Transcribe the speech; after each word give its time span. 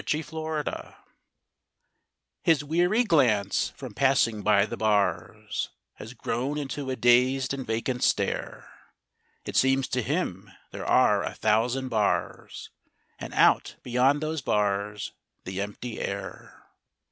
THE 0.03 0.23
PANTHER 0.23 0.95
His 2.41 2.63
weary 2.63 3.03
glance, 3.03 3.69
from 3.69 3.93
passing 3.93 4.41
by 4.41 4.65
the 4.65 4.75
bars, 4.75 5.69
Has 5.97 6.15
grown 6.15 6.57
into 6.57 6.89
a 6.89 6.95
dazed 6.95 7.53
and 7.53 7.67
vacant 7.67 8.03
stare; 8.03 8.67
It 9.45 9.55
seems 9.55 9.87
to 9.89 10.01
him 10.01 10.49
there 10.71 10.87
are 10.87 11.21
a 11.21 11.35
thousand 11.35 11.89
bars 11.89 12.71
And 13.19 13.31
out 13.35 13.75
beyond 13.83 14.21
those 14.23 14.41
bars 14.41 15.11
the 15.43 15.61
empty 15.61 15.99
air. 16.01 16.63